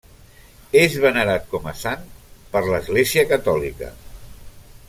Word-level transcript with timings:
És 0.83 0.95
venerat 1.03 1.45
com 1.51 1.69
a 1.73 1.75
sant 1.83 2.09
per 2.55 2.65
l'Església 2.71 3.29
Catòlica. 3.35 3.93